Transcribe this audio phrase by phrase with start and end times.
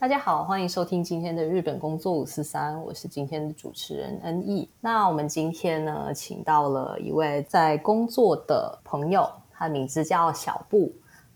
[0.00, 4.66] 大家好，欢迎收听今天的日本工作五四三，我是今天的主持人恩义。
[4.80, 10.90] 那我们今天呢，请到了一位在工作的朋友，他的名字叫小布。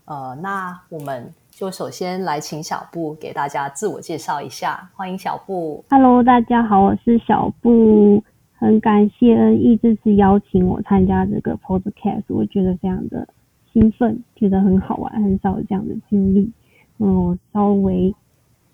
[0.05, 5.85] 呃，那我们就首先来请小布给大家自我介绍一下，欢迎小布。
[5.91, 8.23] Hello，大家好，我是小布，
[8.55, 13.27] 很感谢恩义这次邀请我参加这个 Podcast，我觉得非常的
[13.71, 16.51] 兴奋，觉得很好玩，很少有这样的经历。
[16.97, 18.11] 嗯，我稍微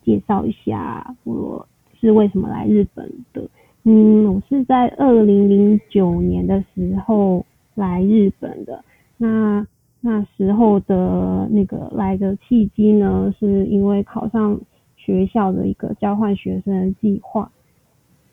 [0.03, 1.67] 介绍一下我
[1.99, 3.47] 是为什么来日本的。
[3.83, 8.83] 嗯，我是在二零零九年的时候来日本的。
[9.17, 9.66] 那
[9.99, 14.59] 那时候的那个来的契机呢，是因为考上
[14.97, 17.52] 学校的一个交换学生的计划。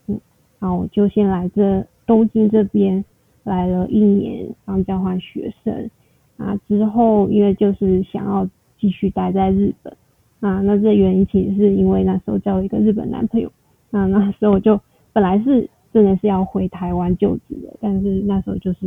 [0.07, 0.21] 嗯，
[0.59, 3.05] 然后我就先来这东京这边
[3.45, 5.91] 来了一年当交换学生。
[6.37, 9.97] 啊，之后因为就是想要继续待在日本。
[10.41, 13.51] 啊，那这原因其实是因为那时候交了一个日本男朋友，
[13.91, 14.81] 那那时候我就
[15.13, 18.79] 本来是真的是要回台湾就职的，但是那时候就是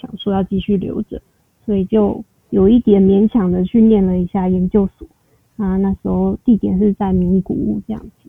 [0.00, 1.20] 想说要继续留着，
[1.64, 5.06] 所以就有一点勉强的去念了一下研究所。
[5.56, 8.28] 啊，那时候地点是在名古屋这样子，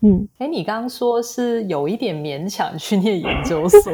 [0.00, 3.92] 嗯，哎，你刚刚说是有一点勉强去念研究 所，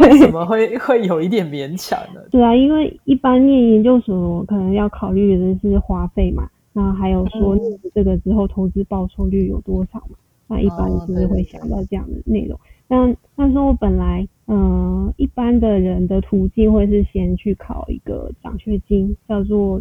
[0.00, 2.20] 为什么会会有一点勉强呢？
[2.32, 6.42] 对啊，因为一般念研究所可能要考虑的是花费嘛。
[6.74, 7.56] 那还有说
[7.94, 10.18] 这个之后投资报酬率有多少嘛？
[10.46, 12.58] 那一般就是会想到这样的内容。
[12.86, 19.80] 但那时候本来，嗯、呃，一般的人的途径会是先去考一个奖学金，叫做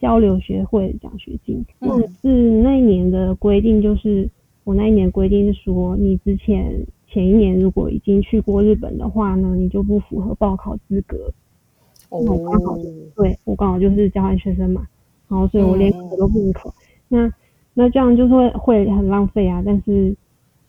[0.00, 1.64] 交流学会奖学金。
[1.78, 1.88] 但
[2.20, 4.28] 是那一年的规定就是，
[4.64, 11.30] 我那一年规定是说，你之前前一年如果已经去过日本的话呢，你就不符合报考资格。
[12.08, 12.76] 哦，我刚好
[13.14, 14.84] 对我刚好就是交换学生嘛。
[15.32, 16.74] 然后，所以我连考都不能考，
[17.08, 17.32] 那
[17.72, 19.62] 那这样就是会会很浪费啊。
[19.64, 20.14] 但是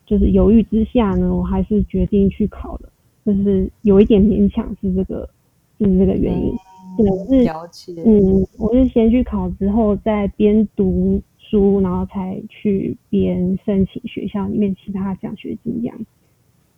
[0.06, 2.88] 就是犹豫之下呢，我还是决定去考了，
[3.26, 5.28] 就是有一点勉强是这个，
[5.78, 6.56] 就是这个原因。
[6.96, 16.06] 对，我是了解，嗯，我是先去考之后，再边读书，然后才去边申请学校里面其他奖学金这样子。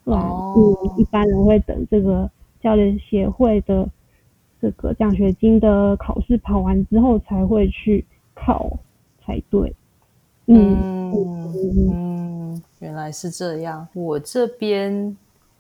[0.06, 2.28] 哦，嗯，一般人会等这个
[2.64, 3.88] 教练协会的。
[4.66, 8.04] 这个奖学金的考试跑完之后才会去
[8.34, 8.76] 考
[9.24, 9.72] 才对。
[10.48, 13.88] 嗯嗯嗯，原来是这样。
[13.94, 15.16] 我这边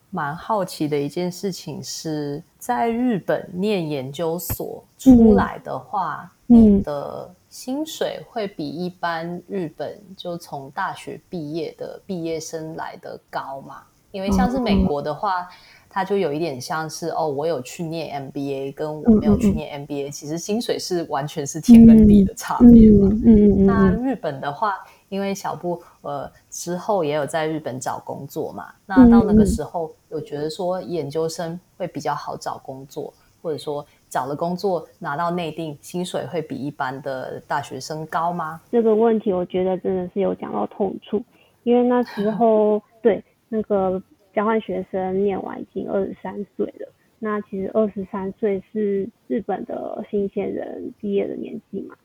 [0.09, 13.83] 蛮好奇的一件事情是，在日本念研究所出来的话，嗯、你的薪水会比一般日本就从大学毕业的毕业生来的高吗？
[14.09, 15.41] 因为像是美国的话。
[15.41, 15.47] 嗯
[15.95, 23.07] 它就有一点像是哦，我有去念 MBA，跟我没有去念 MBA，、嗯、其实薪水是完全是天跟地的差别嘛。
[23.07, 23.65] 嗯嗯嗯。
[23.65, 24.75] 那日本的话，
[25.07, 38.59] 因为小布呃之后也有在日本找工作嘛，那到那个时候有觉得说研究生会比较好找工作，或者说找了工作拿到内定，薪水会比一般的大学生高吗？
[38.69, 41.23] 这个问题我觉得真的是有讲到痛处，
[41.63, 44.03] 因为那时候 对那个。
[44.35, 51.95] 交换学生念完已经二十三岁了，那其实二十三岁是日本的新鲜人毕业的年纪嘛。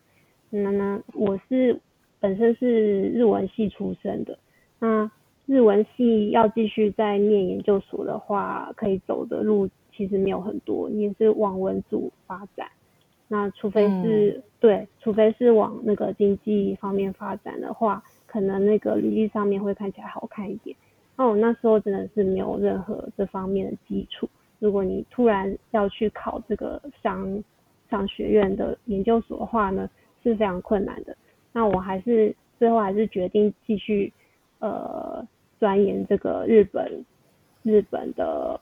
[0.49, 1.77] 那那我是
[2.21, 4.39] 本身是日文系出身的，
[4.79, 5.11] 那
[5.47, 12.69] 日文系要继续再念研究所的话，可以走的路其实没有很多，也是往文组发展。
[13.27, 20.77] 那除非是、嗯、对，除非是往那个经济方面发展的话，可能那个履历上面会看起来好看一点。
[21.21, 24.27] 那我那时候真的是没有任何这方面的基础。
[24.59, 27.45] 如果你突然要去考这个商
[27.91, 29.87] 商学院的研究所的话呢，
[30.23, 31.15] 是非常困难的。
[31.53, 34.11] 那我还是最后还是决定继续
[34.61, 35.23] 呃
[35.59, 37.05] 钻研这个日本
[37.65, 38.59] 日本的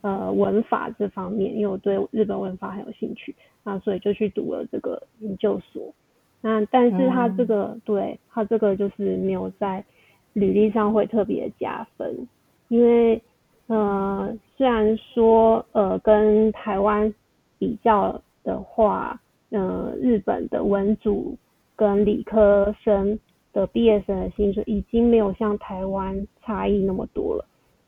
[0.00, 5.92] 呃文法这方面，因为我对日本文法很有兴趣，那所以就去读了这个研究所。
[6.40, 9.84] 那但是他这个、嗯、对他这个就是没有在
[10.32, 12.26] 履历上会特别加分，
[12.68, 13.20] 因为
[13.66, 17.12] 呃虽然说呃跟台湾
[17.58, 21.36] 比较的话，呃日本的文组
[21.76, 23.18] 跟理科生
[23.52, 27.44] 的毕业生的薪水已经没有像台湾差异那么多了，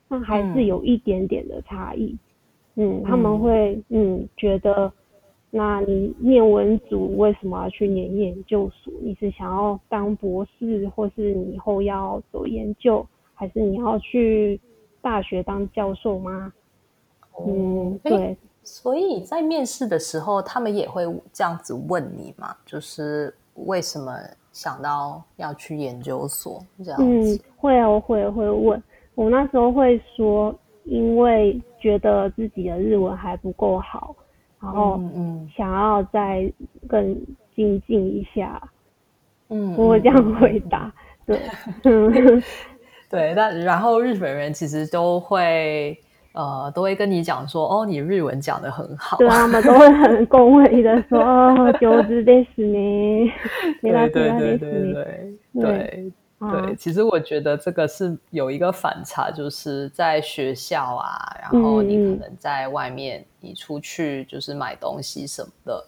[0.08, 2.16] 但还是有一点点的差异。
[2.74, 4.92] 嗯，他们会嗯觉得，
[5.54, 8.90] 那你念文组为什么要去念研究所？
[9.02, 14.58] 你是想要当博士，或是你以后要走研究，还是你要去
[15.02, 16.50] 大学当教授吗？
[17.46, 18.34] 嗯，对。
[18.62, 21.04] 所以在面试的时候，他们也会
[21.34, 24.16] 这样子问你嘛，就是为什么
[24.52, 27.36] 想到要去研究所这样子？
[27.36, 28.82] 嗯，会啊，会会问。
[29.14, 34.16] 我那时候会说，因为觉得自己的日文还不够好，
[34.62, 36.50] 然后嗯，想要再
[36.86, 37.14] 更
[37.54, 38.62] 精进一下。
[39.48, 40.92] 嗯，我会这样回答。
[41.26, 41.38] 对，
[43.10, 45.98] 对， 但然后日本人其实都会。
[46.34, 49.18] 呃，都会跟你讲说，哦，你日文讲的很好。
[49.18, 53.30] 对啊，他们都会很恭维的说，哦，九字的是呢，
[53.82, 56.12] 对对对对对对
[56.50, 56.74] 对。
[56.76, 65.84] 其实我觉得这个是有一个反差，就是在学校啊，然后你可能在外面，你出去就是买东西什么的，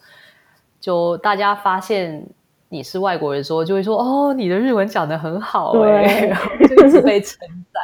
[0.80, 2.26] 就大家发现
[2.68, 7.38] 你是外国人时候，就会说，哦，你的日文讲的很好，哎， 然后就一直被称
[7.72, 7.82] 赞。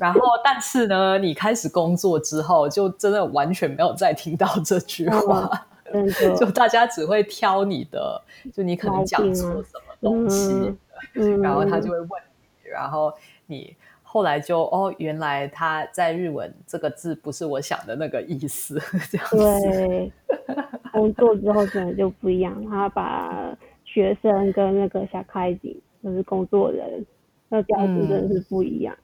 [0.00, 5.66] 然后，但是呢，你开始工作之后，就真的完全没有再听到这句话，
[6.38, 8.22] 就大家只会挑你的，
[8.54, 10.74] 就你可能讲错什么东西，
[11.42, 12.08] 然后他就会问
[12.62, 13.12] 你，然后
[13.46, 18.80] 你后来就哦，原来他在日文这个字不是我想的那个意思，
[19.10, 19.36] 这样子。
[19.36, 20.12] 对，
[20.92, 27.04] 工作之后可能就不一样，他把学生跟那个小开景，就是工作人，
[27.48, 28.96] 那调子真的是不一样。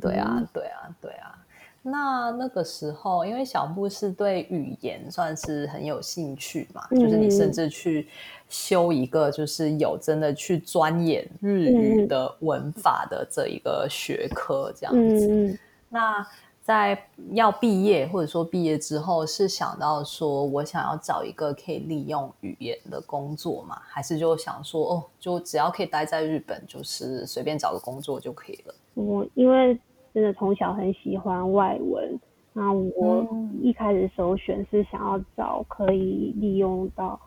[0.00, 1.36] 对啊，对啊，对啊。
[1.82, 8.06] 那那个时候，因为小布是对语言算是很有兴趣嘛，就是你甚至去
[8.48, 15.58] 修一个，就是有真的去钻研日语的文法的这一个学科，这样子。
[15.88, 16.26] 那
[16.62, 28.74] 在要毕业或者说毕业之后，是想到说我想要找一个可以利用语言的工作嘛，还是就想说哦，就只要可以待在日本，就是随便找个工作就可以了。
[28.94, 29.76] 我因为
[30.12, 32.18] 真的从小很喜欢外文，
[32.52, 33.24] 那我
[33.62, 37.20] 一开始首选是想要找可以利用到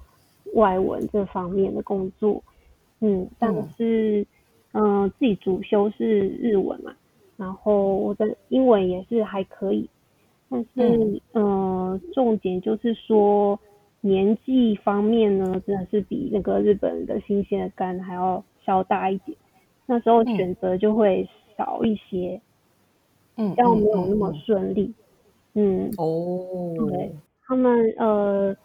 [0.54, 2.44] 外文这方面的工作，
[3.00, 4.28] 嗯，但是
[4.74, 6.94] 嗯自己主修是日文嘛，
[7.38, 9.90] 然后我的英文也是还可以，
[10.50, 12.02] 但是嗯。
[12.14, 13.60] 重点就是说
[14.02, 19.38] 年纪方面呢，真的是比那个日本的新鲜的肝还要稍大一点，
[19.86, 21.26] 那时候选择就会。
[21.56, 22.42] 少一些，嗯，
[23.36, 24.94] 这样没有那么顺利，
[25.56, 27.12] 嗯，哦，对，
[27.46, 28.56] 他们呃，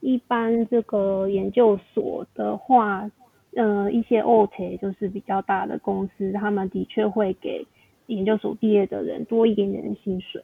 [0.00, 3.10] 一般这个研究所的话，
[3.54, 7.66] 呃，一些 OT 就是比较大的公司，他们的确会给
[8.06, 10.42] 研究所毕业的人多一点点的薪水，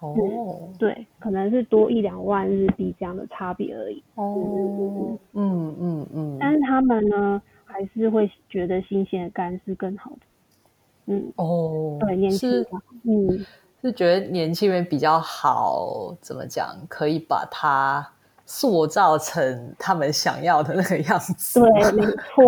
[0.00, 10.18] 哦，对，可能是多一两万日币这样的差别而已，哦，嗯嗯嗯，但是他们呢，还是会觉得新鲜的肝是更好的。
[11.06, 12.66] 嗯哦，对，年轻人，
[13.02, 13.46] 嗯，
[13.82, 16.74] 是觉得年轻人比较好，怎么讲？
[16.88, 18.06] 可以把它
[18.46, 21.60] 塑造成他们想要的那个样子。
[21.60, 22.44] 对，没错，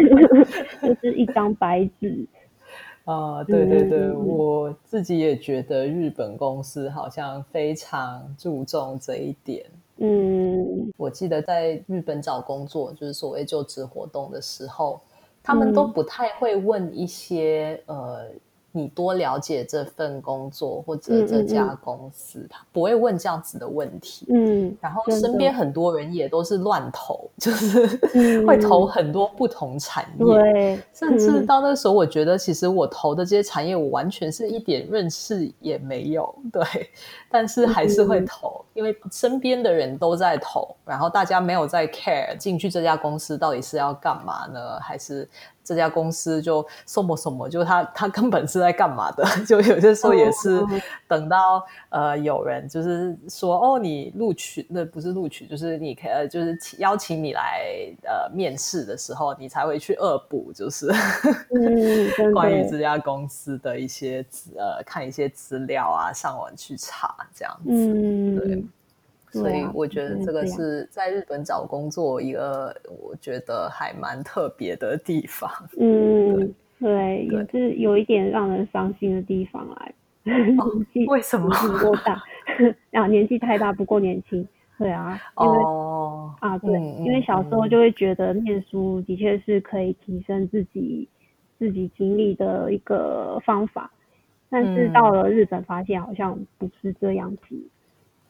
[0.82, 2.26] 就是一张白纸。
[3.06, 9.64] 啊， 对对对，我自己也觉得日本公司好像非常注重这一点。
[9.96, 15.00] 嗯，我记得在日本找工作，就是所谓就职活动的时候。
[15.42, 18.30] 他们都不太会问一些呃。
[18.72, 24.26] 你多了解这份工作或者这家公司，他不会问这样子的问题。
[24.28, 30.24] 嗯，然后身边很多人也都是乱投，就是会投很多不同产业。
[30.24, 36.32] 对，甚至到那时候，我觉得其实我投的这些产业，我完全是一点认识也没有。
[36.52, 36.62] 对，
[37.28, 44.78] 但是还是会投，因为身边的人都在投，然后大家没有在 care 进去这家公司到底是要干嘛呢？
[44.80, 45.28] 还是？
[45.62, 49.24] 这家公司就什么什么，就他他根本是在干嘛的？
[49.46, 50.64] 就有些时候也是
[51.06, 57.62] 等到呃有人就是说哦，你录取那不是录取，就是你可呃就是邀请你来
[58.04, 60.90] 呃面试的时候，你才会去恶补，就是
[62.32, 68.64] 关于这家公司的一些资呃看一些资料啊，上网去查这样子，对。
[69.30, 75.50] 所以我觉得这个是在日本找工作一个我觉得还蛮特别的地方。
[75.78, 79.94] 嗯，对，也是有一点让人伤心的地方来。
[81.08, 81.48] 为什么？
[81.48, 82.22] 不够大
[82.92, 84.46] 啊，年纪太大不够年轻。
[84.76, 91.06] 对啊，哦，哦，啊，对，嗯因为小时候就会觉得念书的确是可以提升自己
[91.58, 93.90] 自己经历的一个方法，
[94.48, 97.54] 但是嗯到了日本发现好像不是这样子，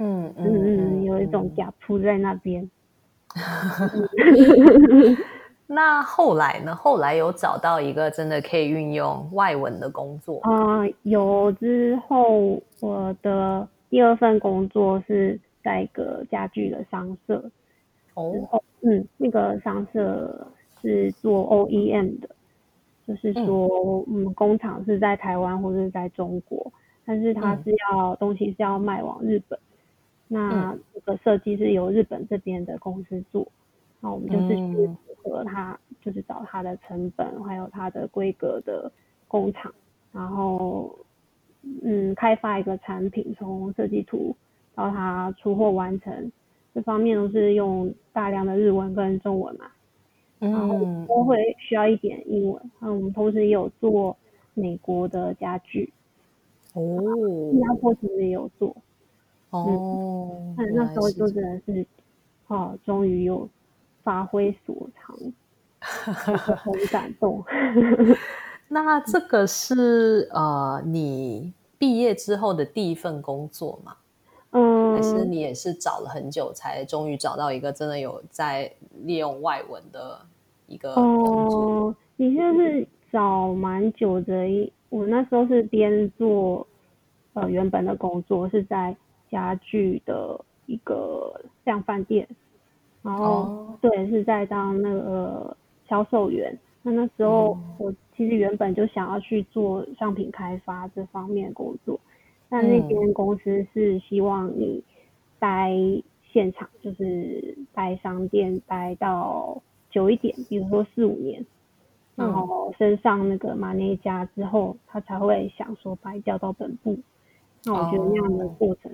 [0.00, 2.69] 嗯嗯嗯，有一种 gap 在那边。
[5.66, 6.75] 那后来呢？
[6.75, 17.49] 后来有找到一个真的可以运用外文的工作，啊、有之后我的第二份工作是在一个家具的商社，
[18.14, 20.45] 哦，嗯，那个商社
[20.83, 22.28] 是做 OEM 的，
[23.07, 26.73] 就是说我们工厂是在台湾或者是在中国，
[27.07, 27.62] 但是它嗯。
[27.62, 29.57] 是要、东西是要卖往日本，
[30.32, 33.50] 那嗯这个设计是由日本这边的公司做，
[34.00, 38.90] 那我们就是去嗯符合它，就是找它的成本还有它的规格的
[39.26, 39.75] 工厂，
[40.12, 40.96] 然后
[41.82, 44.37] 嗯开发一个产品，从设计图
[44.76, 46.30] 到它出货完成。
[46.72, 49.66] 这方面都是用大量的日文跟中文嘛，
[50.38, 52.62] 然后嗯都会需要一点英文。
[52.78, 54.16] 那我们同时也有做
[54.54, 55.92] 美国的家具，
[56.75, 57.02] 哦
[57.50, 58.76] 新加坡其实也有做。
[59.50, 61.87] 哦，那时候就真的是，
[62.47, 63.49] 哦，终于有
[64.02, 65.16] 发挥所长，
[65.78, 67.45] 很感动。
[68.69, 73.97] 那这个是呃你毕业之后的第一份工作吗？
[74.52, 78.73] 还是嗯，你也是找了很久才终于找到一个真的有在
[79.04, 80.21] 利用外文的
[80.66, 81.61] 一个工作？
[81.61, 84.73] 哦，你就是找蛮久的一。
[84.88, 86.66] 我那时候是边做
[87.35, 88.97] 呃原本的工作，是在
[89.30, 92.26] 家具的一个量贩店，
[93.02, 93.78] 然后、哦。
[93.80, 95.56] 对是在当那个
[95.88, 96.58] 销售员。
[96.82, 97.76] 那那时候嗯。
[97.78, 101.99] 我其实原本就想要去做商品开发这方面工作，
[102.49, 102.88] 但那嗯。
[102.88, 104.82] 间公司是希望你
[105.38, 105.70] 待
[106.32, 111.44] 现场，就是待商店待到久一点，比如说四五年，
[112.16, 112.32] 然嗯。
[112.32, 116.99] 后升上那个马内加之后，他才会想说把你调到本部。
[117.64, 118.54] 那我觉得那样的哦。
[118.58, 118.90] 过程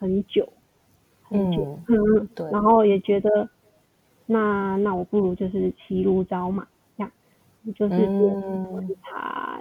[0.00, 0.48] 很久，
[1.24, 1.76] 很久，
[2.34, 3.46] 对然后也觉得，
[4.24, 6.66] 那那我不如就是骑驴找马，
[6.96, 7.12] 这样，
[7.76, 9.60] 就是嗯观察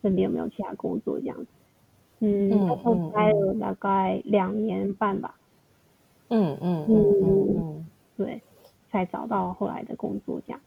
[0.00, 1.46] 身边有没有其他工作这样子。
[2.20, 5.34] 嗯，嗯然后嗯待了大概两年半吧，
[6.28, 7.86] 嗯嗯嗯嗯嗯，
[8.16, 8.40] 对，
[8.90, 10.60] 才找到后来的工作这样。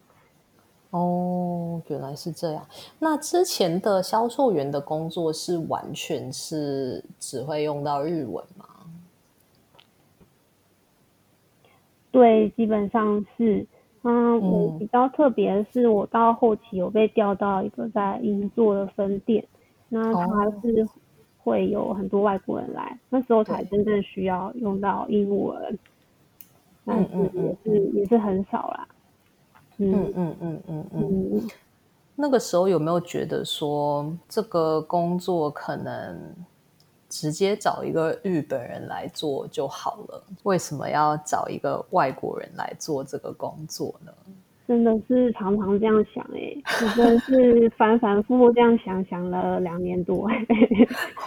[0.91, 2.63] 哦，原来是这样。
[2.99, 8.65] 那之前的销售员的工作是完全是只会用到日文吗？
[12.17, 13.63] 对，基本上是，
[14.01, 19.45] 嗯，我嗯比较特别的是，我到后期有被调到一个在银座的分店，
[19.87, 20.87] 那它哦是
[21.37, 25.77] 会有很多外国人来，那时候才真正需要用到英文，
[26.83, 28.87] 但是也是也是很少啦。
[29.77, 31.31] 嗯嗯嗯嗯嗯嗯。
[31.35, 31.47] 嗯，
[32.15, 36.33] 那个时候有没有觉得说这个工作可能
[37.17, 40.23] 直接找一个日本人来做就好了？
[40.43, 44.11] 为什么要找一个外国人来做这个工作呢？
[44.67, 50.29] 真的是常常这样想诶、我真的是反反复复这样想，想了两年多。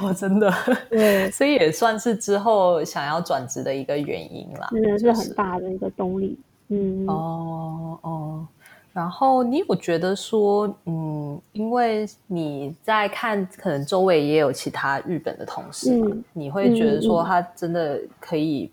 [0.02, 0.52] 我 真的，
[0.90, 6.38] 对，所以也算是之后想要转职的一个原因啦，真的是很大的一个动力。
[6.68, 8.47] 嗯，哦哦，
[8.92, 18.70] 然后你有觉得说，嗯，因为你在看，可能周围也有其他日本的同事嘛，嗯你会觉得说他真的可以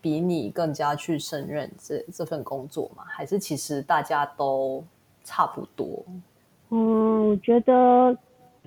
[0.00, 3.02] 比你更加去胜任这这份工作吗？
[3.06, 4.82] 还是其实大家都
[5.22, 6.02] 差不多？
[6.70, 8.16] 嗯，我觉得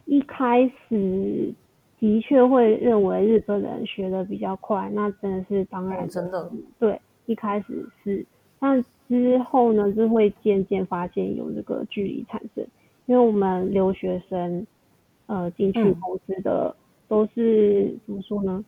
[0.05, 1.51] 一开始
[1.99, 8.23] 的确会认为日本人学的比较快，那真的是当然哦真的，对，一开始是，
[8.59, 12.65] 但之后呢，就会渐渐发现有这个距离产生，
[13.07, 14.65] 因为我们留学生，
[15.25, 15.99] 呃，进去嗯。
[15.99, 16.73] 公司的
[17.09, 18.63] 都是怎么说呢，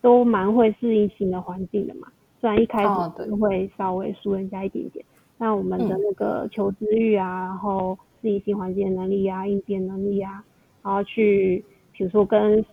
[0.00, 2.08] 都蛮会适应新的环境的嘛。
[2.40, 5.04] 虽然一开始会稍微输人家一点点，
[5.36, 6.00] 但我们的嗯。
[6.02, 10.42] 那个求知欲啊，然后适应新环境的能力啊，应变能力啊，
[10.82, 11.62] 然后去
[11.92, 12.64] 比如说跟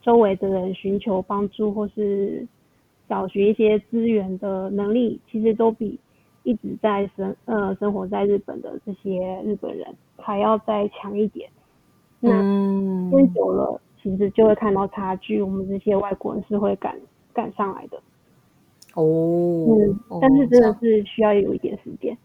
[0.00, 2.46] 周围的人寻求帮助，或是
[3.08, 5.98] 找寻一些资源的能力，其实都比
[6.42, 11.50] 一直在生呃生活在日本的这些日本人还要再强一点。
[12.18, 16.98] 那嗯时间久了，其实就会看到差距，我们这些外国人是会赶
[17.32, 18.00] 赶上来的。
[18.94, 19.66] 哦，
[20.20, 22.16] 但是真的是需要有一点时间。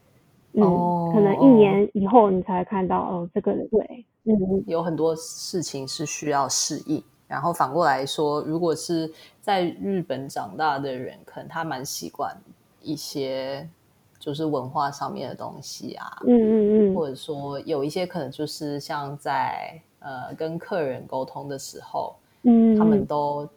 [0.53, 7.03] 嗯，哦可能一年以后你才看到哦，这个人对，嗯，有很多事情是需要适应。
[7.27, 12.36] 然后反过来说，如果是在日本长大的人，可能他蛮习惯
[12.81, 13.67] 一些
[14.25, 23.48] 就是文化上面的东西啊，嗯嗯嗯，或者说有一些可能就是像在呃跟客人沟通的时候，嗯，他们都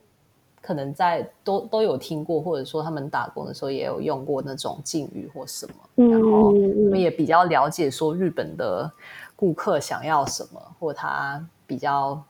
[0.61, 8.93] 可能在都都有听过，或者说他们打工的时候也有用过那种敬语或什么，嗯然后他们也比较了解说日本的
[9.35, 12.23] 顾客想要什么，或他比较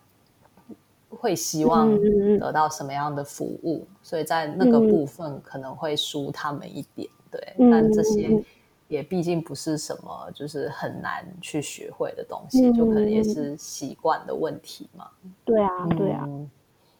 [1.11, 1.91] 会希望
[2.39, 4.79] 得到什么样的服务，所以在那个。
[4.79, 8.43] 嗯部分可能会输他们一点，对，嗯但这些
[8.89, 15.09] 也毕竟不是什么就是很难去学会的东西，嗯就可能也嗯是习惯的问题嘛。
[15.45, 16.27] 对啊对啊，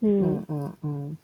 [0.01, 1.17] 嗯嗯嗯，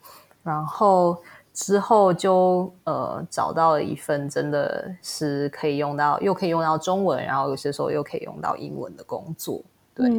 [0.42, 1.18] 然后
[1.52, 9.61] 之后就呃找到了一份真的是可以用到，又可以用到中文，然后有些时候又可以用到英文的工作。
[9.95, 10.11] 对，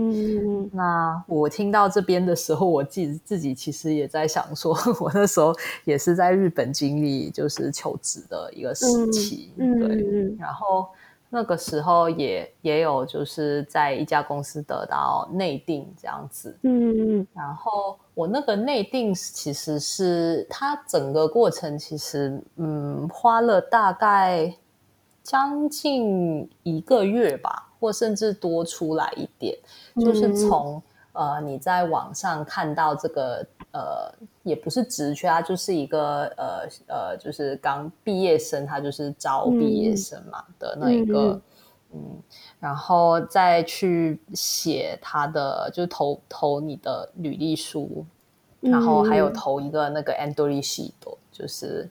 [0.71, 5.53] 那我听到这边的时候，我自己自己其实也在想说， 我那时候
[5.83, 10.87] 也是在日本经历就是求职的一个时期，嗯对，然后
[11.29, 17.27] 那个时候也也有就是在一家公司得到内定这样子，嗯嗯。
[17.33, 24.55] 然后我那个内定其实是它整个过程其实嗯花了大概
[25.21, 29.57] 将近一个月吧，或甚至多出来一点，
[29.97, 30.33] 就是。
[30.35, 30.81] 从
[31.13, 34.13] 呃你在网上看到这个呃
[34.43, 41.39] 也不是职缺，啊就是一个呃呃就是刚毕业生，他就是招毕业生嘛的那一个。
[41.93, 42.21] 嗯，
[42.59, 48.05] 然后再去写他的，就是投投你的履历书，
[48.59, 50.91] 然后还有投一个那个 Andori sheet，
[51.31, 51.89] 就是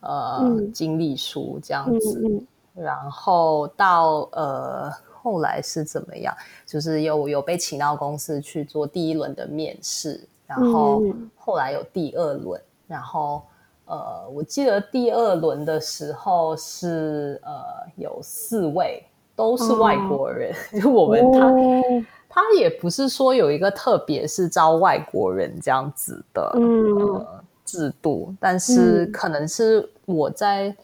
[0.00, 0.70] 呃、嗯。
[0.70, 2.22] 经历书这样嗯子。
[2.22, 2.46] 嗯。
[2.74, 4.92] 然后到呃
[5.28, 6.34] 后来是怎么样？
[6.64, 13.42] 就是有有被请到公司去做第一轮的面试，然后嗯后来有第二轮，然后
[13.84, 17.52] 呃我记得第二轮的时候是呃
[17.96, 19.04] 有四位
[19.36, 21.52] 都是外国人，就我们他。
[21.52, 30.76] 哦他也不是说有一个特别是招外国人这样子的、嗯呃制度，但是嗯可能是我在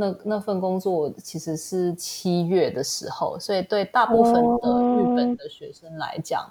[0.00, 6.50] 那那份工作其实是七月的时候，所以对大部分的哦日本的学生来讲，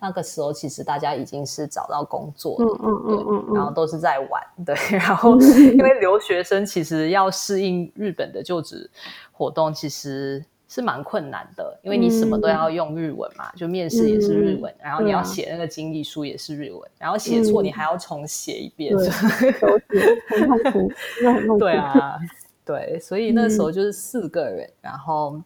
[0.00, 2.64] 那个时候其实大家已经是找到工作了。
[2.64, 8.88] 嗯嗯嗯嗯嗯，然后都是在玩，对，然后因为留学生其实要适应日本的就职
[9.32, 20.92] 活动，其实是蛮困难的，因为你什么都要用日文嘛，就面试也是日文，然后你要写那个经历书也是日文，然后写错你还要重写一遍，对很痛苦，
[21.24, 21.58] 很痛苦。
[21.58, 22.18] 对，啊，
[22.64, 25.40] 对，所以那时候就是四个人，然后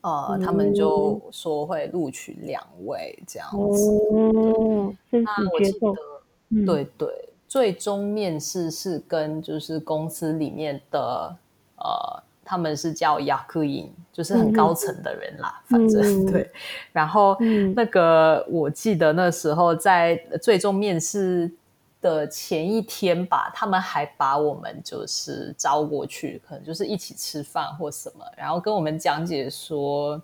[0.00, 5.94] 呃，他们就说会录取两位这样子，哦，那我记得，，
[6.50, 11.36] 嗯，对对，最终面试是跟就是公司里面的
[11.76, 16.26] 呃，他们是叫雅克因，就是很高层的人啦， 反正嗯。
[16.26, 16.50] 对。
[16.92, 17.72] 然后、嗯。
[17.76, 21.50] 那个我记得那时候在最终面试
[22.00, 30.22] 的前一天吧，他们还把我们就是招过去，可能就是一起吃饭或什么，然后跟我们讲解说，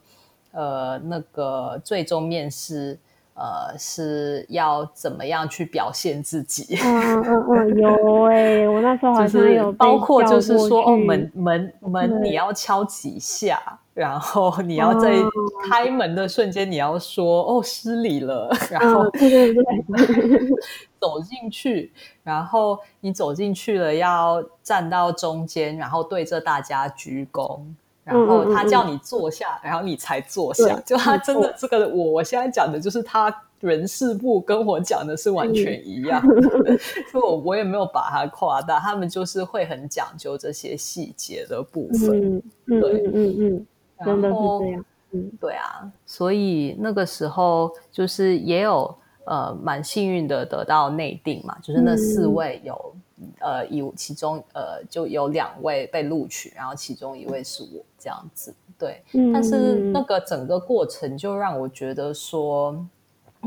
[0.52, 2.98] 呃，那个最终面试。
[3.34, 6.76] 呃，是要怎么样去表现自己？
[6.82, 13.60] 嗯嗯嗯，有哎， 我那时候好像有包括就是说哦，门门门你要敲几下，
[13.92, 15.28] 然后你要在哦
[15.68, 20.48] 开门的瞬间你要说哦失礼了，然后嗯，对对对，
[21.00, 21.92] 走进去，
[22.22, 27.60] 然后你走进去了要站到中间，然后对着大家鞠躬。
[28.04, 30.64] 然后他叫你坐下，然后你才坐下。
[30.76, 36.76] 对就他真的这个，我我现在讲的就是他人事部跟我讲的是完全一样的，
[37.10, 38.78] 所以我我也没有把它夸大。
[38.78, 42.42] 他们就是会很讲究这些细节的部分。
[42.66, 43.66] 对嗯嗯嗯，
[44.04, 52.94] 真的是然后这样，嗯对啊，所以那个时候就是也有呃蛮幸运的得到内定嘛，就是那四嗯位有、
[53.40, 58.54] 呃有其中呃就有两位被录取，然后其中一位是我这样子。
[58.78, 62.76] 对，嗯，但是那嗯个整个过程就让我觉得说，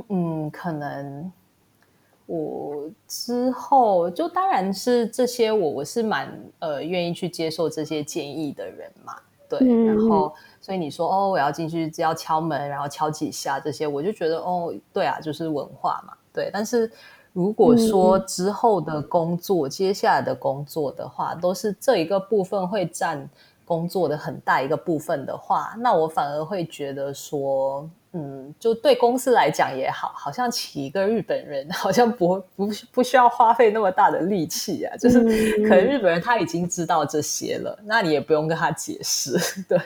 [0.09, 1.31] 嗯，可能
[2.25, 9.15] 我之后就当然是这些我我是蛮呃愿意去接受这些建议的人嘛，
[9.49, 16.91] 对，嗯然后所以你说哦我要进去只要敲门，然后敲几下这些，我就觉得哦对啊，就是文化嘛，对，但是。
[17.37, 23.29] 如果说之后的工作，接下来的工作的话，都是这一个部分会占
[23.63, 34.97] 工作的很大一个部分的话，那我反而会觉得说，嗯，就对公司来讲也好，好像请一个日本人，好像不不不需要花费那么大的力气啊。
[34.97, 35.19] 就是
[35.59, 39.37] 可能日本人他已经知道这些了，那你也不用跟他解释，
[39.69, 39.77] 对。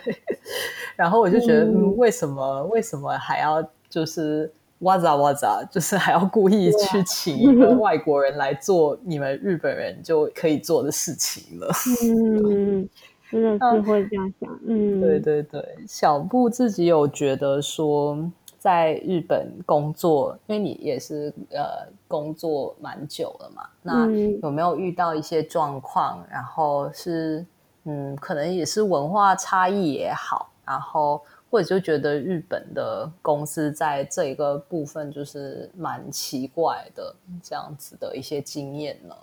[0.95, 4.49] 然后我就觉得，嗯，为什么为什么还要就是
[4.81, 11.67] 哇咋哇咋，就是还要故意去请一个外国人来做你们日本人就可以做的事情了？
[12.03, 12.87] 嗯。
[13.31, 24.05] 真的是会这样想，嗯，对对对，小布自己有觉得说，在日本工作，因为你也是呃工作蛮久了嘛，那
[24.43, 26.21] 有没有遇到一些状况？
[26.29, 27.45] 然后是
[27.85, 39.13] 嗯，可能也是文化差异也好，然后或者就觉得日本的公司在这一个部分就是蛮奇怪的这样子的一些经验呢？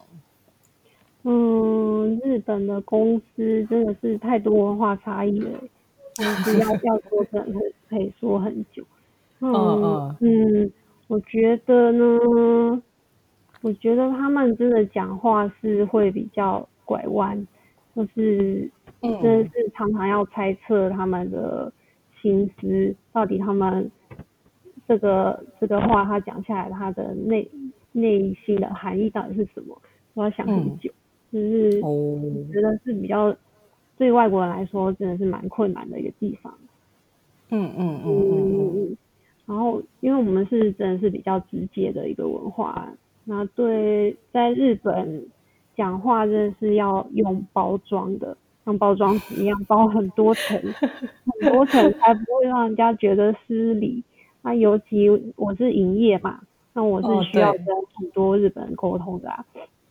[1.22, 5.58] 嗯，日本的公司真的是太多文化差异了，
[6.44, 8.84] 是要要说真的可以说很久。
[9.40, 10.70] 嗯嗯，
[11.06, 12.82] 我觉得呢，
[13.62, 17.46] 我觉得他们真的讲话是会比较拐弯，
[17.96, 21.72] 就是真的是常常要猜测他们的
[22.22, 23.90] 心思，到底他们
[24.86, 27.48] 这个这个话他讲下来，他的内
[27.92, 29.80] 内心的含义到底是什么，
[30.14, 30.90] 我要想很久。
[31.30, 31.70] 就是
[32.50, 33.36] 觉得是比较
[33.98, 36.54] 对外国人来说真的是蛮困难的一个地方。
[37.50, 38.96] 嗯嗯嗯嗯嗯。
[39.44, 42.88] 然后，因为我们是真的是比较直接的一个文化，
[43.24, 45.26] 那对在日本
[45.76, 48.36] 讲话真的是要用包装的，
[48.68, 50.60] 像包装纸一样包很多层，
[51.40, 54.04] 很多层才不会让人家觉得失礼。
[54.42, 56.40] 那尤其我是营业嘛，
[56.74, 59.42] 那我是需要跟很多日本人沟通的啊。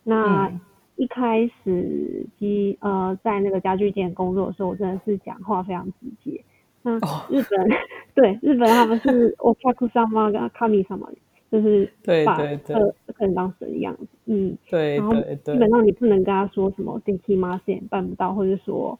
[0.03, 0.51] 那
[0.95, 6.39] 一开始机呃在那个家具店工作的时候，我真的是讲话非常直接。
[6.83, 6.93] 那
[7.29, 7.69] 日本
[8.13, 11.09] 对日本他们是我卡库上嘛跟卡米上嘛，
[11.51, 11.91] 就是
[12.23, 17.59] 把客客人当神一样子，嗯，对，然后基本上你不能跟他说什么电梯吗？
[17.65, 18.97] 现办不到，或者说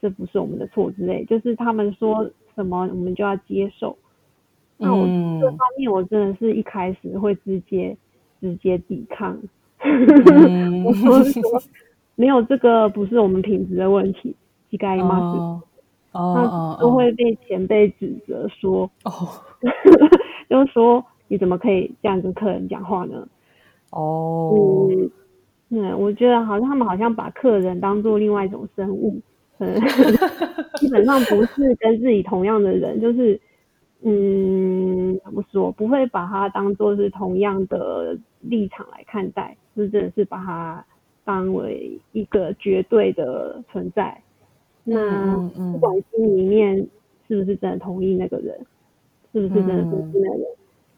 [0.00, 3.96] 这不是我们的错之类，就是他们说什么我们就要接受。
[4.78, 5.06] 那我
[5.40, 7.96] 这方面我真的是一开始会直接
[8.40, 9.38] 直接抵抗。
[9.82, 11.42] 我说说，
[12.16, 14.34] 没有这个不是我们品质的问题，
[14.70, 15.62] 膝盖吗？
[16.12, 19.10] 哦，都会被前辈指责说，哦，
[20.50, 23.26] 就是说你怎么可以这样跟客人讲话呢？
[23.92, 25.10] 哦，嗯，
[25.70, 29.18] 嗯，我觉得好像他们好像把客人当做另外一种生物，
[30.76, 33.40] 基本上不是跟自己同样的人，就是。
[34.04, 35.70] 嗯，怎么说？
[35.70, 40.84] 不会把他当做是同样的立场来看待，是真的是把他
[41.22, 44.20] 当为一个绝对的存在。
[44.82, 46.84] 那不管心里面
[47.28, 48.66] 是不是真的同意那个人，
[49.32, 50.46] 是不是真的支持那个人，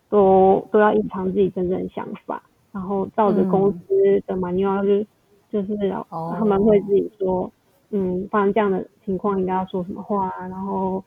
[0.09, 2.43] 都都要隐藏自己真正的想法，
[2.75, 3.79] 然后照着公司
[4.27, 5.77] 的 manual 就就是
[6.11, 7.49] 他们会自己说，
[7.91, 11.03] 嗯，发生这样的情况应该要说什么话，然后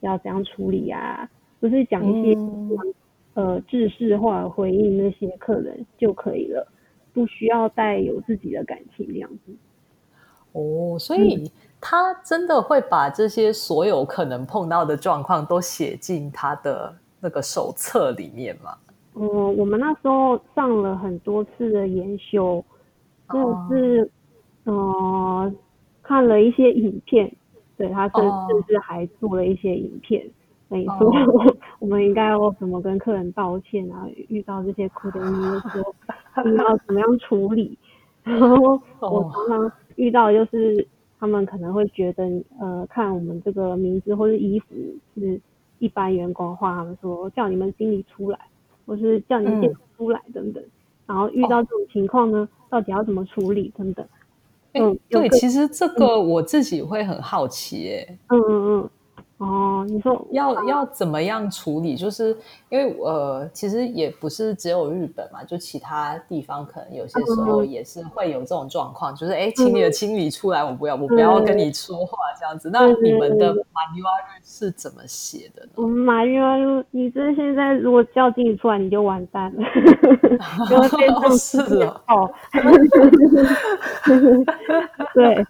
[0.00, 1.28] 要怎样处理啊？
[1.60, 2.38] 就是讲一些
[3.34, 6.66] 呃制式化回应那些客人就可以了，
[7.12, 9.54] 不需要带有自己的感情这样子。
[10.52, 18.74] 哦，所以他真的会把这些所有可能碰到的状况都写进他的那个手册里面吗？
[19.14, 22.64] 嗯，我们那时候上了很多次的研修，
[23.32, 24.10] 就是
[24.64, 25.52] 呃
[26.02, 27.30] 看了一些影片，
[27.76, 30.24] 对他甚甚至还做了一些影片。
[30.72, 31.12] 你说
[31.80, 34.06] 我们应该要怎么跟客人道歉啊？
[34.28, 37.76] 遇到这些苦的时候，要 怎么样处理？
[38.22, 40.86] 然后我常常遇到就是
[41.18, 42.24] 他们可能会觉得，
[42.60, 44.66] 呃，看我们这个名字或者衣服
[45.16, 45.40] 是
[45.80, 48.38] 一般员工的话，他们说叫你们经理出来，
[48.86, 50.62] 或是叫你们店出来等等。
[51.06, 54.06] 然后遇到这种情况呢，到底要怎么处理等等？
[54.74, 58.90] 嗯，对，其实这个我自己会很好奇，哎，嗯嗯嗯。
[59.40, 61.96] 哦，你说要要怎么样处理？
[61.96, 62.36] 就是
[62.68, 72.68] 因为呃，其实也不是只有日本嘛，就其他地方可能有些时候也是会有这种状况，就是哎，请你的经理出来，我不要，我不要跟你说话这样子。
[72.70, 75.70] 那你们的马尼瓦日是怎么写的呢？
[75.76, 79.62] 我们马尼瓦日，你这现在如果叫经理出来，你就完蛋了，
[80.68, 81.58] 就变成 是
[82.08, 82.30] 哦。
[85.14, 85.42] 对，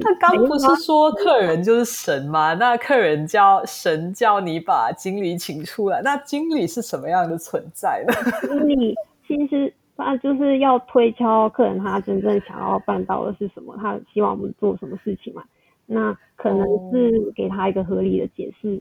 [0.00, 2.54] 他刚不是说客人就是神吗？
[2.54, 3.11] 那客人。
[3.26, 8.14] 叫神叫你把经理请出来，那经理是什么样的存在呢？
[8.48, 8.94] 经理
[9.26, 15.42] 其实他就是要推敲客人他真正想要办到的是什么，他希望我们做什么事情嘛？
[15.86, 18.80] 那可能是给他一个合理的解释，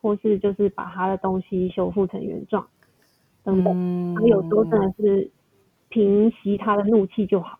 [0.00, 2.66] 或是就是把他的东西修复成原状
[3.42, 3.72] 等等。
[3.74, 5.30] 嗯他有时候真的是
[5.88, 7.58] 平息他的怒气就好。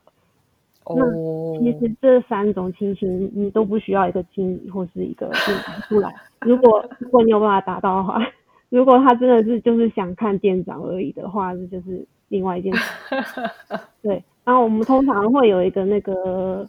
[0.84, 6.14] 哦，其实这三种情形你都不需要一个经理或是一个店长出来。
[6.42, 8.20] 如果如果你有办法达到的话，
[8.68, 12.92] 如果他真的是就是想看店长而已的话，这就是另外一件事。
[14.02, 16.68] 对，然后我们通常会有一个那个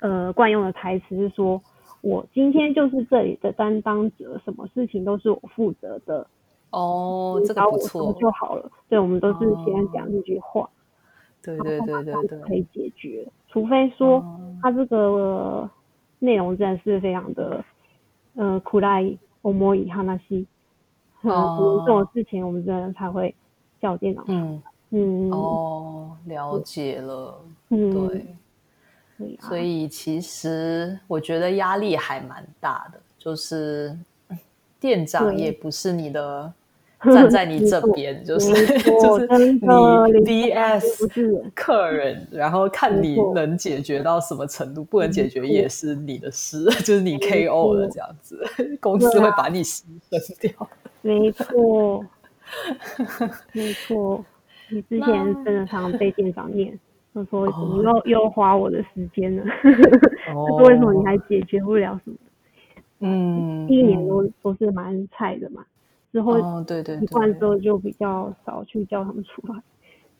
[0.00, 1.58] 呃惯用的台词是说，
[2.02, 6.26] 我今天就是这里的担当者，什么事情都是我负责的，
[6.70, 8.70] 哦，这个不错说，就好了。
[8.90, 10.68] 对，我们都是先讲这句话。
[11.40, 14.34] 对对对对对，可以解决，除非说哦。
[14.60, 15.70] 它这个
[16.18, 17.64] 内容真的是非常的
[18.34, 19.08] 呃苦赖
[19.42, 20.44] 欧摩伊哈纳西，
[21.20, 21.76] 很哦。
[21.76, 23.32] 严重的事情，我们真的才会
[23.80, 24.24] 叫电脑。
[24.26, 28.26] 嗯，嗯，哦，了解了，嗯，对。
[29.16, 33.96] 对啊，所以其实我觉得压力还蛮大的，就是
[34.28, 34.38] 嗯
[34.80, 36.52] 店长也不是你的
[37.04, 48.40] 站在你这边， 就是 就是你不 VS 是客人，然后看你能解决到什么程度，不能解决也是你的事， 就是你 KO 了这样子，
[48.80, 50.68] 公司会把你牺牲掉。
[51.02, 52.04] 没错，
[53.52, 54.24] 没错。
[54.70, 56.78] 你之前真的常被店长念，
[57.14, 59.44] 他说怎么又又花我的时间了？
[60.34, 62.16] 哦为什么你还解决不了什么？
[63.00, 65.64] 嗯，第一年嗯都都是蛮菜的嘛，
[66.18, 69.62] 之后哦，对对习惯之，后就比较少去叫他们出来。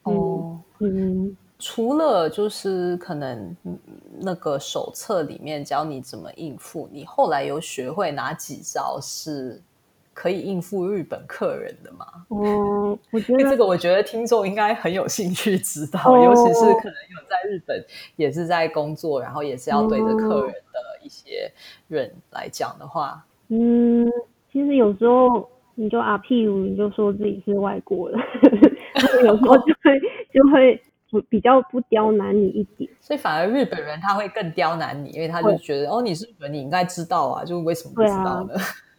[0.04, 0.60] 哦。
[0.78, 3.76] 嗯，除了就是可能嗯
[4.20, 9.60] 那个手册里面教你怎么应付，你后来有学会哪几招是
[10.14, 12.06] 可以应付日本客人的吗？
[12.28, 17.84] 哦，我觉得这个我觉得听众应该很有兴趣知道，哦尤其是可能有在日本
[18.14, 21.50] 也是在工作，然后也是要对着客人的一些
[21.88, 24.08] 人来讲的话，嗯，
[24.52, 25.48] 其实有时候
[25.80, 28.18] 你就啊，譬如你就说自己是外国人，
[29.24, 30.00] 有时候就会
[30.34, 32.90] 就会不比较不刁难你一点。
[33.00, 38.54] 所以反而日本人他会更刁难你，因为他就会觉得哦你是日本人，你应该知道啊，就为什么不知道呢？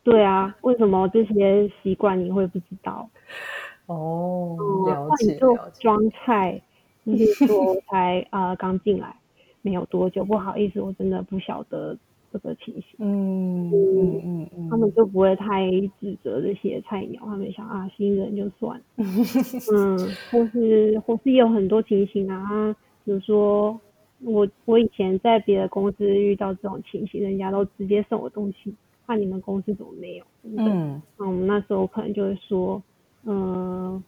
[0.05, 3.09] 对啊，为什么这些习惯你会不知道？
[3.87, 5.57] 哦，嗯，了解那你就。
[5.81, 6.61] 装菜，
[7.05, 9.13] 就是说才啊刚进来
[9.61, 11.97] 没有多久，不好意思，我真的不晓得
[12.31, 12.83] 这个情形。
[12.99, 18.83] 嗯嗯嗯嗯，他们就不会太指责这些菜鸟，他们想啊新人就算了，
[19.73, 19.97] 嗯，
[20.31, 22.73] 或是或是也有很多情形啊，
[23.05, 23.79] 比如说
[24.21, 28.73] 我我以前在别的公司遇到这种情形，人家都直接送我东西，
[29.07, 30.25] 那你们公司怎么没有？
[30.43, 32.81] 嗯，嗯那我们那时候可能就会说，
[33.25, 34.03] 嗯、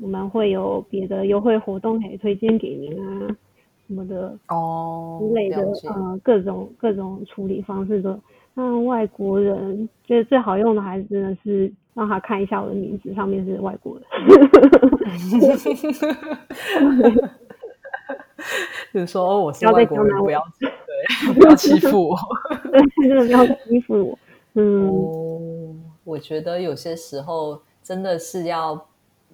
[0.00, 3.36] 我们会有别的优惠活动可以推荐给您啊
[3.90, 5.56] 什么的，哦之类的
[5.88, 8.16] 呃各种各种处理方式都
[8.54, 14.04] 那外国人觉得最好用的还是真的是让他看一下我的名字上面是外国人，
[18.92, 20.70] 就是说哦我是外国人，不要对，
[21.34, 22.16] 不要欺负我。
[22.70, 24.16] 对，真的不要欺负我。
[24.54, 25.74] 嗯，哦，
[26.04, 28.86] 我觉得有些时候真的是要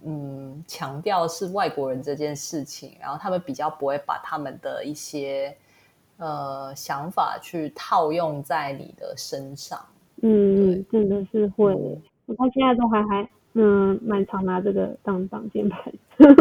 [0.05, 0.36] 嗯
[0.67, 5.57] 强调是外国人这件事情，然后他们比较不会把他们的一些
[6.19, 9.79] 呃想法去套用在你的身上。
[10.23, 15.93] 嗯，真的是会嗯，我到现在都还还嗯蛮常拿这个当挡箭牌。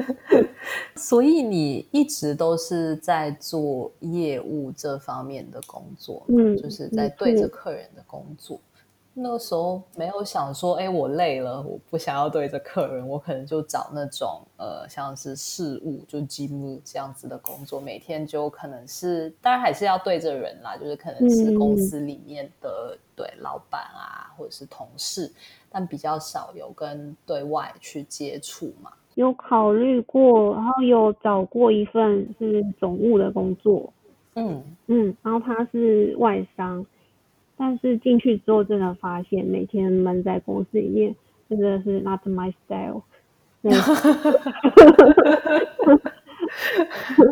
[0.96, 8.58] 所以你一直都是在做业务这方面的工作，嗯就是在没对着客人的工作。
[9.12, 25.30] 那个时候没有想说，哎，我累了，我不想要对着客人，我可能就找那种呃，像是事务，就积木这样子的工作，每天就可能是，当然还是要对着人啦，就是可能是公司里面的、对老板啊，或者是同事，
[25.68, 28.92] 但比较少有跟对外去接触嘛。
[29.16, 33.92] 有考虑过，然后有找过一份是总务的工作，
[34.34, 36.86] 嗯，嗯，然后他是外商，
[37.62, 41.14] 但是进去之后真的发现每天闷在公司里面
[41.46, 43.02] 真的是 not my style，
[43.60, 43.70] 对，
[47.16, 47.22] 后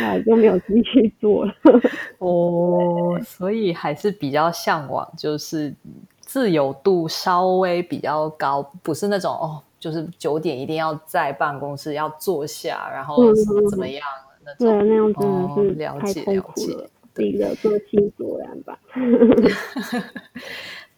[0.00, 1.52] 来就没有继续做了。
[2.16, 5.74] 哦，所以还是比较向往，就是
[6.20, 13.34] 自由度稍微比较高，不是那种哦，就是九点一定要在办公室要坐下，然后
[13.68, 14.02] 怎么样
[14.42, 14.88] 的那对，种。
[14.88, 16.90] 那样真的哦是了太痛解了解苦了，自
[17.22, 18.78] 己的个性所然吧。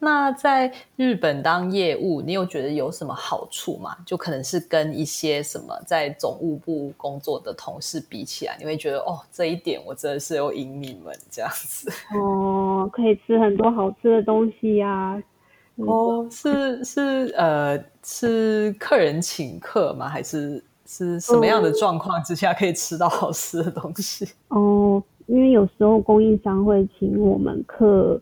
[0.00, 3.96] 那在日本当业务，你有觉得有什么好处吗？
[4.06, 11.90] 就可能是跟一些什么在总务部工作的同事比起来，你会觉得哦，这一点我真的是有赢你们这样子。
[12.16, 15.20] 哦，可以吃很多好吃的东西呀、
[15.74, 20.08] 哦，是是呃，是客人请客吗？
[20.08, 24.28] 还是是什么样的状况之下可以吃到好吃的东西？
[24.46, 28.20] 哦，因为有时候供应商会请我们客，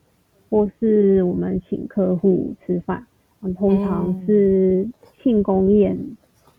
[0.49, 3.05] 或是我们请客户吃饭，
[3.41, 4.85] 嗯通常是
[5.23, 5.97] 庆功宴，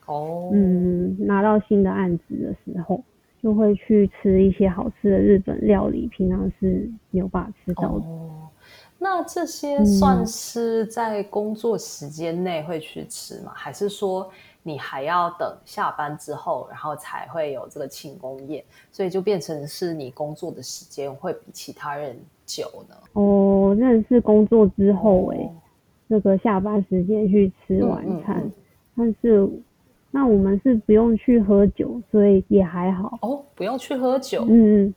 [0.07, 3.05] 哦，嗯，拿到新的案子的时候，
[3.43, 8.07] 就会去吃一些好吃的日本料理，平常是没有办法吃到的。
[8.07, 8.48] 哦，
[8.99, 13.53] 那这些算是在工作时间内会去吃吗？
[13.55, 14.29] 还是说
[14.63, 18.65] 你还要等下班之后，然后才会有这个庆功宴？
[18.91, 22.97] 所以就变成是你工作的时间会比其他人久呢？
[23.13, 25.51] 哦，认识工作之后、欸，哦
[26.09, 28.53] 这个下班时间去吃晚餐，嗯嗯
[28.97, 29.49] 但是
[30.11, 33.19] 那我们是不用去喝酒，所以也还好。
[33.21, 34.45] 哦，不用去喝酒。
[34.49, 34.95] 嗯嗯，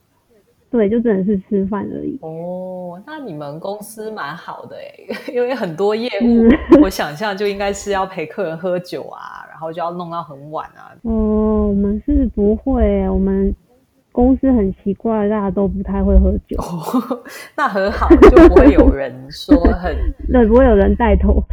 [0.71, 2.17] 对，就真的是吃饭而已。
[2.21, 10.95] 哦，那你们公司蛮好的诶， 因为很多业务，嗯我 想象就应该是要陪客人喝酒啊，然后就要弄到很晚啊。
[11.03, 13.53] 哦，我们是不会欸，我们
[14.13, 17.21] 公司很奇怪，大家都不太会喝酒，哦，
[17.55, 19.95] 那很好，就不会有人说很。
[20.31, 21.43] 对，不会有人带头，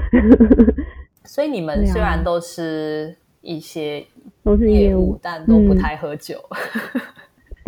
[1.24, 4.04] 所以你们虽然都是一些
[4.44, 6.38] 都是业业务，但都不嗯太喝酒。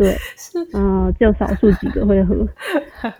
[0.01, 2.35] 对， 是嗯、就少数几个会喝。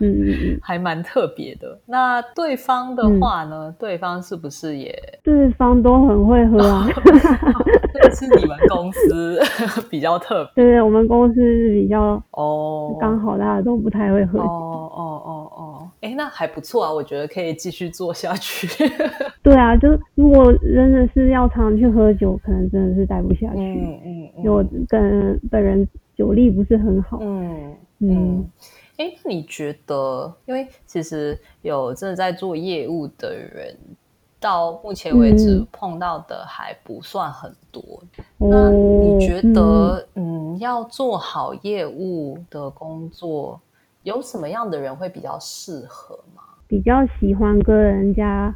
[0.00, 1.78] 嗯嗯，还蛮特别的。
[1.86, 3.72] 那对方的话呢？
[3.78, 4.92] 对方是不是也
[5.22, 6.86] 对方都很会喝啊。
[7.92, 9.40] 这个是你们公司
[9.90, 12.96] 比较特别对对，我们公司是比较哦？
[13.00, 14.48] 刚好大家都不太会喝哦酒。
[14.48, 18.66] 哦哦哦，哎，那还不错啊，我觉得可以继续做下去。
[19.42, 23.60] 对啊，就如果真的是要常去喝酒，可能真的是待不下去。
[23.60, 27.18] 嗯嗯因为我跟本人酒力不是很好。
[27.20, 28.50] 嗯嗯嗯。
[28.98, 30.32] 哎，那你觉得？
[30.46, 33.76] 因为其实有真的在做业务的人，
[34.38, 37.82] 到目前为止嗯碰到的还不算很多。
[38.38, 43.60] 那哦，你觉嗯得，嗯要做好业务的工作，
[44.02, 46.42] 有什么样的人会比较适合吗？
[46.68, 48.54] 比较喜欢跟人家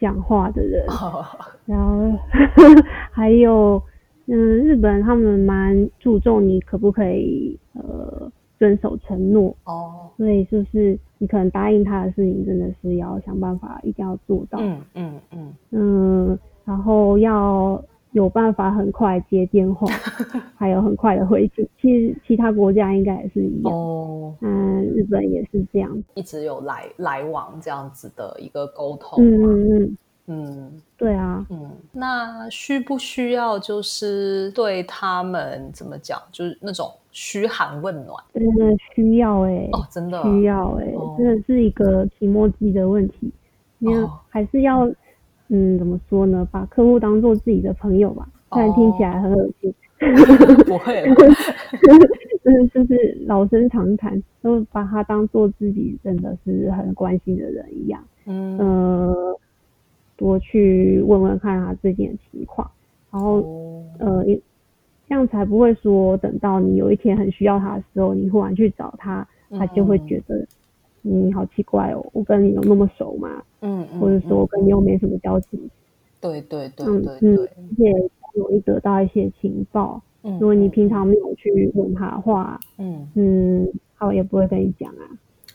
[0.00, 0.84] 讲话的人，
[1.64, 2.12] 然后
[3.12, 3.80] 还有，
[4.26, 19.86] 嗯，日本他们蛮注重你可不可以呃遵守承诺，哦，所以就是你可能答应他的事情，真的是要想办法一定要做到，嗯嗯嗯，嗯，然后要有办法很快接电话，
[20.56, 21.68] 还有很快的回信。
[21.80, 26.02] 其实其他国家应该也是一样，哦，嗯，日本也是这样。
[26.14, 29.42] 一直有来来往这样子的一个沟通嗯。
[29.42, 29.96] 嗯嗯，
[30.28, 43.30] 嗯对啊，嗯，那需不需要就是对他们怎么讲，就是那种嘘寒问暖真的需要哎、哦，真的需要哎、哦真的是一个提莫机的问题，
[43.78, 44.84] 因为哦还是要，
[45.48, 46.46] 嗯，怎么说呢？
[46.50, 49.72] 把客户当做自己的朋友吧，虽然听起来很恶心，
[50.66, 51.14] 不会啦
[52.44, 58.02] 但是就是老生常谈，都把他当做自己真的是很关心的人一样。
[58.26, 59.38] 嗯呃，
[60.16, 62.70] 多去问问看他最近的情况，
[63.10, 64.24] 然后哦呃，
[65.08, 70.46] 这样才不会说等到你有一天很需要他的时候，你忽然去找他，他就会觉得
[71.02, 73.42] 你好奇怪哦，我跟你有那么熟吗？
[73.60, 75.58] 嗯嗯，或者说我嗯跟你又没什么交集，
[76.20, 77.92] 对对对嗯对对，嗯而且
[78.34, 80.02] 容易得到一些情报。
[80.22, 85.06] 嗯如果你平常没有去问他的话，嗯嗯，他也不会跟你讲啊。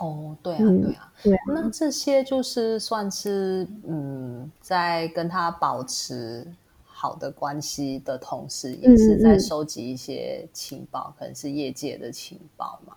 [0.01, 6.45] 哦，对啊嗯对啊，对啊，那这些就是算是嗯，在跟他保持
[6.83, 12.95] 好的关系的同时，也是在收集一些情报，可能是业界的情报嘛。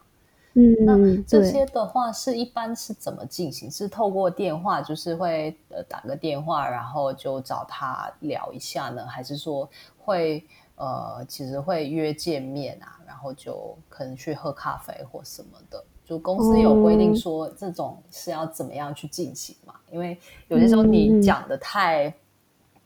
[0.55, 3.71] 嗯，那这些的话是一般是怎么进行？
[3.71, 15.85] 是透过电话，就是会呃打个电话，然后就找他聊一下呢，还是说会呃其实会约见面啊，然后就可能去喝咖啡或什么的？
[16.05, 19.75] 就公司有规定哦说这种是要怎么样去进行嘛？
[19.91, 20.17] 因为
[20.49, 22.13] 有些时候你讲的太。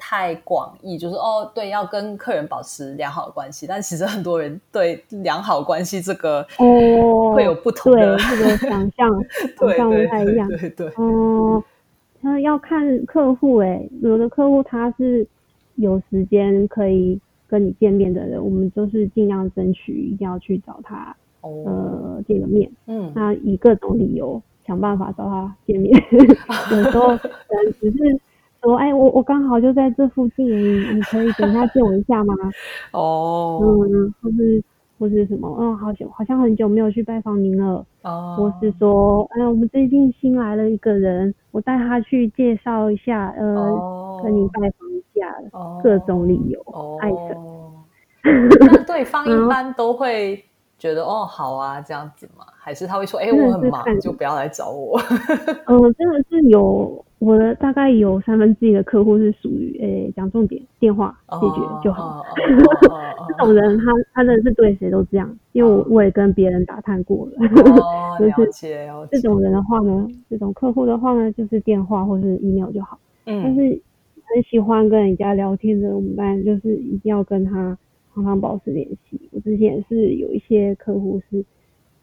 [0.00, 9.10] 太广义，就是哦，对，要跟客人保持良好的关系，但其实很多人对良好关系这个哦，会有不同对的这个想象
[9.58, 10.48] 想象对对不太一样。
[10.48, 11.60] 对对对，哦，
[12.22, 15.26] 他要看客户欸，有的客户他是
[15.74, 22.70] 有时间可以跟你见面的人，我们就是尽量争取一定要去找他哦，呃见个面。
[22.86, 25.92] 嗯那以各种理由，想办法找他见面。
[26.72, 27.98] 有时候可能只是
[28.62, 32.34] 说，哎，我我刚好就在这附近，你你可以等一下见我一下吗？
[32.92, 34.62] 哦，嗯，或是
[34.98, 37.84] 或是什么，嗯，好久好像很久没有去拜访您了。
[38.02, 47.36] 哦，或是说，哎，我们最近新来了一个人，我带他去介绍一下，呃，哦跟你拜访一下，哦各种理由，哦爱神。
[48.60, 50.42] 那对方 一般都会
[50.78, 52.44] 觉得哦好啊这样子吗？
[52.58, 54.98] 还是他会说哎、我很忙，就不要来找我？
[55.66, 62.24] 嗯， 真的是有我的大概有三分之一的客户是属于，诶，讲重点，电话解决就好。
[63.28, 67.32] 这种人他他真的是对谁都这样，因为我我也跟别人打探过了。
[67.82, 69.10] 哦， 就是了解了解。
[69.12, 72.98] 这种人的话呢，这种客户的话呢，就是电话或是 email 就好。
[73.26, 73.60] 嗯但嗯是
[74.34, 77.76] 很喜欢跟人家聊天的，我们当然就是一定要跟他
[78.18, 79.20] 常常保持联系。
[79.30, 81.44] 我之前是有一些客户是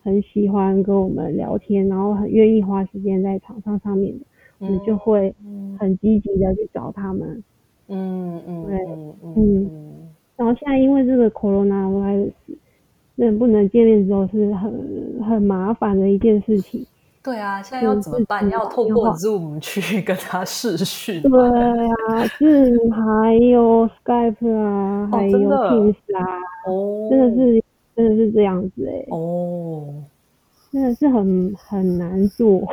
[0.01, 4.25] 很喜欢跟我们聊天，然后很愿意花时间在场上上面的，
[4.59, 7.43] 我们就会嗯很积极的去找他们。
[7.89, 8.79] 嗯嗯对
[9.23, 12.31] 嗯然后现在因为这个 corona virus，
[13.15, 16.85] 那不能见面之后是很很麻烦的一件事情。
[17.25, 18.47] 对啊，现在要怎么办？
[18.47, 21.39] 嗯要透过 Zoom 去跟他视讯对吗？
[22.13, 26.23] 啊，是还有 Skype 啊，还有 Teams 啊，
[26.67, 27.63] 哦，真的是
[27.95, 30.03] 真的是这样子哎、哦，
[30.71, 32.63] 真的是很很难做，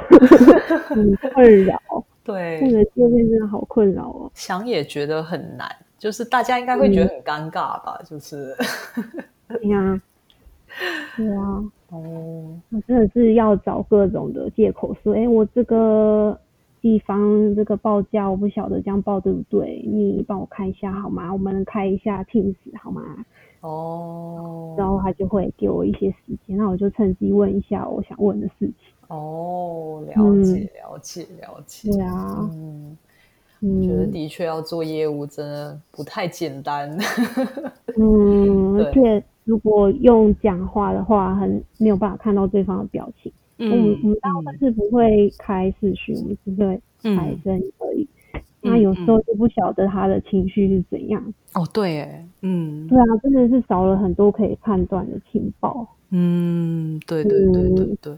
[0.87, 1.81] 很困扰，
[2.23, 4.31] 对，这个界面真的好困扰哦。
[4.35, 7.99] 想也觉得很难，就是大家应该会觉得很尴尬吧？
[8.05, 8.55] 就是。
[9.49, 10.01] 对呀，
[11.17, 16.38] 对啊，哦，我真的是要找各种的借口说，哎、我这个
[16.80, 21.30] 地方这个报价我不晓得这样报对不对，你帮我看一下好吗？
[21.32, 23.03] 我们开一下 Teams 好吗？
[23.61, 26.16] 哦，然后他就会给我一些时
[26.47, 28.74] 间，那我就趁机问一下我想问的事情。
[29.09, 31.93] 哦，了嗯解，了解，了解。
[31.93, 32.97] 对啊，嗯，
[33.82, 36.90] 觉得嗯的确要做业务真的不太简单。
[37.97, 43.32] 嗯，对而且如果用讲话的话，很没有办法看到对方的表情。
[43.59, 48.09] 我们我们大部分是不会开视讯，我们只会开声音而已。
[48.61, 51.34] 那有时候就不晓得他的情绪是怎样。
[51.55, 55.86] 哦，对，哎，嗯，对啊，真的是少了很多可以判断的情报。
[56.11, 58.16] 嗯，对对对对嗯对，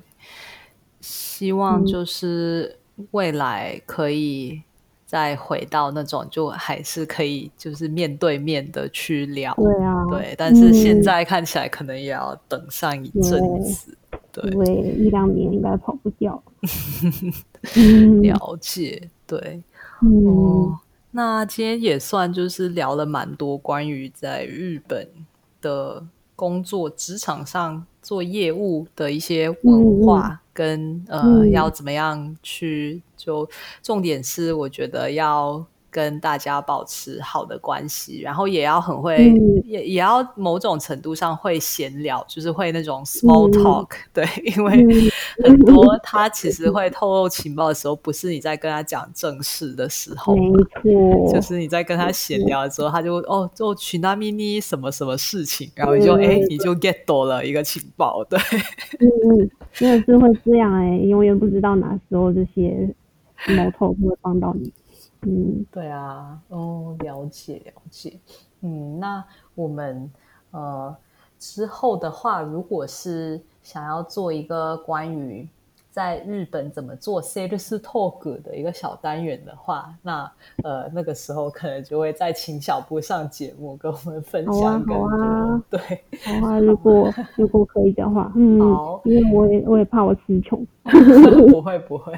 [1.01, 2.77] 希望就是
[3.13, 4.63] 未来可以
[5.07, 11.03] 再回到那种，就还是可以就是面对面的去聊，对啊，对，但是现嗯。
[11.03, 13.97] 在看起来可能也要等上一阵对子，
[14.33, 14.43] 对，
[14.99, 16.43] 一两年应该跑不掉。
[17.77, 18.23] 嗯。
[18.23, 19.63] 了解，对，
[20.03, 20.27] 嗯。
[20.27, 20.79] 哦，
[21.13, 25.09] 那今天也算就是聊了蛮多关于在日本
[25.61, 31.51] 的工作职场上做业务的一些文化跟呃嗯。
[31.51, 33.49] 要怎么样去就
[33.83, 35.65] 重点是我觉得要
[35.95, 39.63] 跟大家保持好的关系，然后也要很会、嗯。
[39.65, 43.53] 也也要某种程度上会闲聊，就是会那种 small 嗯。
[43.53, 44.27] talk，、对，
[44.57, 45.11] 因为嗯。
[45.45, 50.51] 很多他其实会透露情报的时候，不是你在跟他讲正事的时候，没
[50.83, 56.25] 错，就是你在跟他闲聊的时候，他就哦就群纳咪咪什么什么事情，然后你就嗯。
[56.25, 58.39] 哎、你就 get 到了一个情报，对，
[58.99, 59.07] 嗯
[59.39, 62.89] 嗯，真的是会这样哎、永远不知道哪时候这些
[63.57, 64.73] 毛头会帮到你。
[65.27, 65.65] 嗯。
[65.71, 68.19] 对啊，哦，了解了解，
[68.61, 70.11] 嗯，那我们
[70.53, 70.97] 呃
[71.39, 75.49] 之后的话，如果是想要做一个关于
[75.95, 80.29] 在日本怎么做 sales talk 的一个小单元的话，那
[80.65, 85.81] 呃那个时候可能就会再请小布上节目跟我们分好啊享更多，好啊对，
[86.25, 90.67] 好啊，如果如果可以的话，嗯好，因为我也我也怕我词穷。
[91.49, 92.13] 不会不会。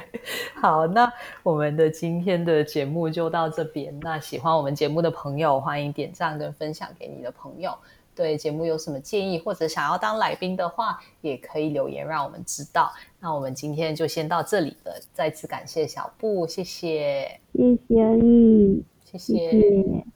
[0.56, 1.08] 好，那
[1.44, 3.96] 我们的今天的节目就到这边。
[4.00, 7.70] 那喜欢我们节目的朋友，欢迎点赞跟分享给你的朋友。
[8.16, 12.90] 对节目有什么建议，或者想要当来宾的话，也可以留言让我们知道。
[13.20, 20.15] 那我们今天就先到这里了，再次感谢小布，谢谢，谢谢你，谢谢谢。